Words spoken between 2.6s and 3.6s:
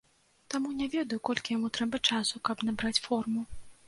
набраць форму.